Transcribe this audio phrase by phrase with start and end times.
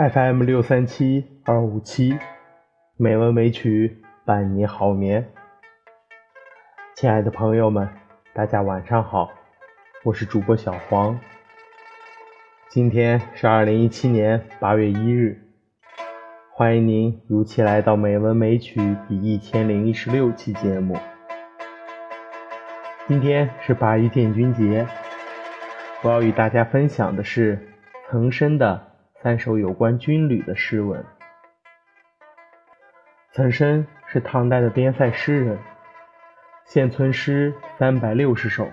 [0.00, 2.18] FM 六三七二五七，
[2.96, 5.30] 美文美曲伴你好眠。
[6.96, 7.86] 亲爱的朋友们，
[8.32, 9.30] 大家晚上好，
[10.02, 11.20] 我是主播小黄。
[12.70, 15.38] 今天是二零一七年八月一日，
[16.50, 20.96] 欢迎您如期来到《美文美曲》第一千零一十六期节目。
[23.06, 24.86] 今天是八一建军节，
[26.00, 27.68] 我要与大家分享的是
[28.08, 28.89] 岑参的。
[29.22, 31.04] 三首有关军旅的诗文。
[33.32, 35.58] 岑参是唐代的边塞诗人，
[36.64, 38.66] 现存诗三百六十首，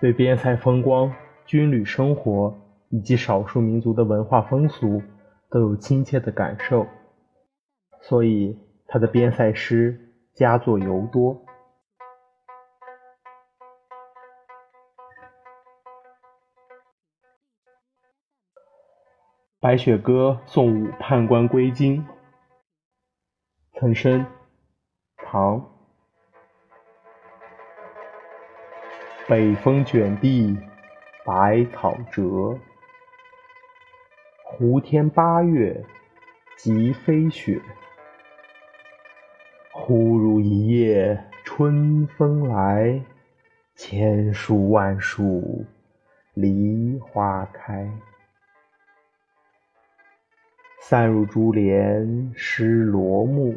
[0.00, 1.12] 对边塞风光、
[1.44, 2.56] 军旅生活
[2.88, 5.02] 以及少数民族的文化风俗
[5.50, 6.86] 都有亲切的感受，
[8.00, 9.98] 所以他的边塞诗
[10.34, 11.34] 佳作尤多。
[19.62, 22.02] 《白雪歌送武判官归京》
[23.78, 24.26] 岑参，
[25.18, 25.62] 唐。
[29.28, 30.56] 北风卷地
[31.26, 32.58] 白草折，
[34.42, 35.84] 胡天八月
[36.56, 37.60] 即飞雪。
[39.74, 43.04] 忽如一夜春风来，
[43.74, 45.66] 千树万树
[46.32, 47.86] 梨花开。
[50.90, 53.54] 散入珠帘湿罗幕，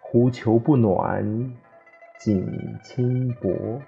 [0.00, 1.24] 狐裘不暖
[2.18, 2.44] 锦
[2.82, 3.80] 衾薄。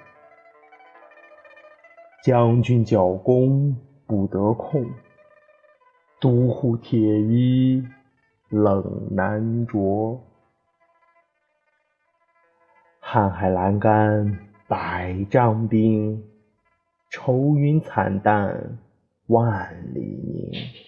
[2.23, 3.77] 将军角弓
[4.07, 4.89] 不得控，
[6.21, 7.85] 都护铁衣
[8.49, 10.23] 冷难着。
[13.03, 16.23] 瀚海阑干百丈冰，
[17.11, 18.79] 愁云惨淡
[19.27, 20.01] 万里
[20.53, 20.86] 凝。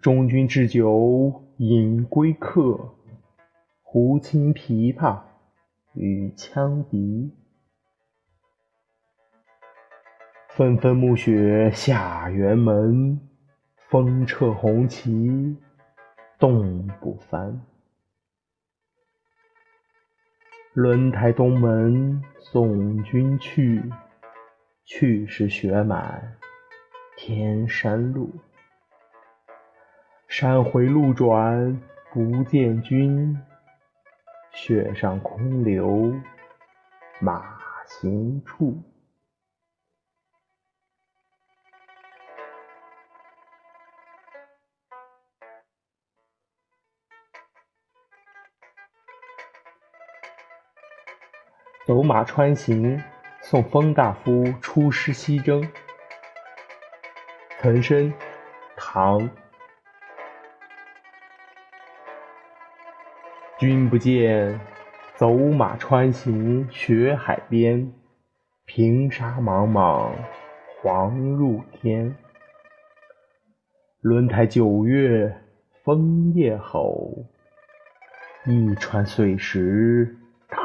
[0.00, 2.94] 中军置酒饮归客，
[3.82, 5.22] 胡琴琵琶
[5.94, 7.32] 与羌笛。
[10.50, 13.20] 纷纷暮雪下辕门，
[13.88, 15.56] 风掣红旗
[16.38, 17.60] 冻不翻。
[20.74, 23.82] 轮台东门送君去，
[24.84, 26.38] 去时雪满
[27.16, 28.30] 天山路。
[30.28, 31.80] 山回路转
[32.12, 33.42] 不见君，
[34.52, 36.14] 雪上空留
[37.18, 38.80] 马行处。
[51.86, 53.02] 走马穿行
[53.40, 55.66] 送封大夫出师西征。
[57.58, 58.12] 岑参，
[58.76, 59.28] 唐。
[63.58, 64.60] 君不见，
[65.16, 67.92] 走马川行雪海边，
[68.64, 70.12] 平沙茫茫
[70.80, 72.14] 黄入天。
[74.00, 75.42] 轮台九月
[75.82, 77.26] 风夜吼，
[78.46, 80.16] 一川碎石
[80.48, 80.58] 大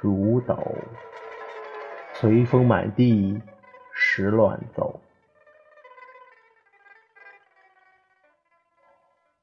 [0.00, 0.56] 如斗。
[2.14, 3.38] 随风满地
[3.92, 4.98] 石乱走，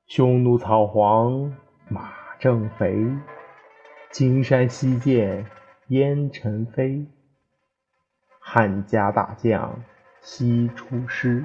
[0.07, 1.55] 匈奴草黄
[1.89, 2.16] 马。
[2.39, 2.95] 正肥，
[4.11, 5.47] 金山西见
[5.87, 7.07] 烟尘飞。
[8.39, 9.81] 汉家大将
[10.21, 11.43] 西出师，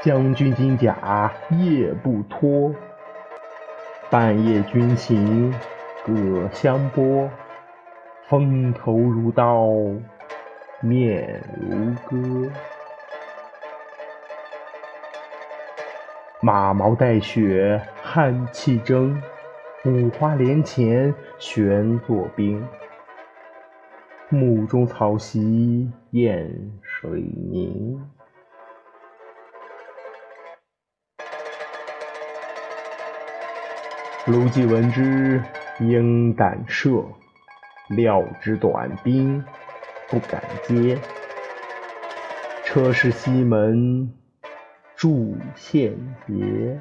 [0.00, 2.74] 将军金甲夜不脱。
[4.08, 5.52] 半夜军行
[6.06, 7.28] 葛香波，
[8.26, 9.66] 风头如刀，
[10.80, 12.50] 面如割。
[16.42, 19.20] 马毛带雪汉气蒸，
[19.86, 22.62] 五花连钱玄作冰。
[24.28, 26.46] 目中草席燕
[26.82, 27.98] 水凝。
[34.26, 35.42] 卢骑闻之
[35.80, 37.06] 应胆慑，
[37.88, 39.42] 料知短兵
[40.10, 40.98] 不敢接。
[42.62, 44.12] 车至西门。
[44.96, 45.94] 祝献
[46.26, 46.80] 节。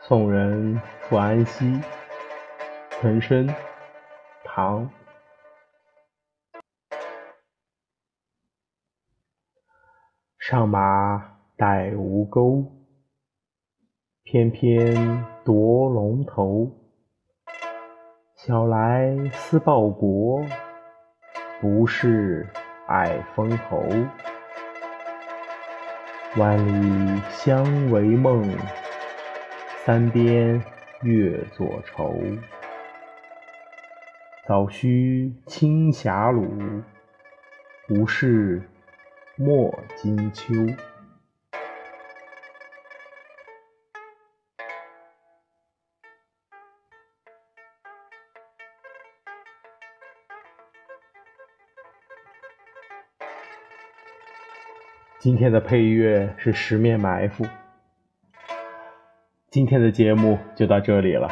[0.00, 1.80] 送人复安西。
[3.00, 3.46] 岑参，
[4.44, 4.90] 唐。
[10.38, 12.64] 上马带吴钩，
[14.24, 16.87] 翩翩夺龙头。
[18.40, 20.46] 小来思报国，
[21.60, 22.46] 不是
[22.86, 23.82] 爱封侯。
[26.36, 28.48] 万里相为梦，
[29.84, 30.62] 三边
[31.02, 32.14] 月作愁。
[34.46, 36.48] 早须青霞鲁，
[37.88, 38.62] 无事
[39.34, 40.54] 莫金秋。
[55.20, 57.44] 今天的配乐是《十面埋伏》。
[59.50, 61.28] 今天的节目就到这里了，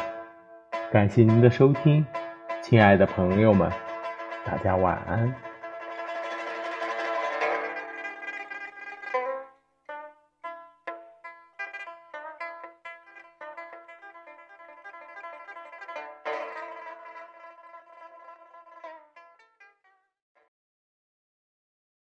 [0.91, 2.05] 感谢您的收听，
[2.61, 3.71] 亲爱的朋友们，
[4.45, 5.46] 大家晚安。